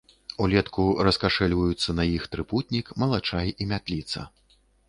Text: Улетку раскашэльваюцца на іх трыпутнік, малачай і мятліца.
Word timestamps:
Улетку 0.45 0.85
раскашэльваюцца 1.07 1.95
на 2.01 2.07
іх 2.15 2.27
трыпутнік, 2.33 2.91
малачай 3.03 3.47
і 3.61 3.73
мятліца. 3.75 4.19